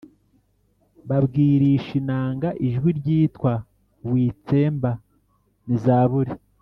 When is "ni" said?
5.65-5.77